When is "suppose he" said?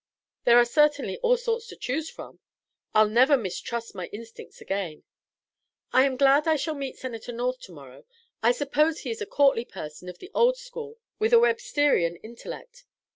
8.51-9.11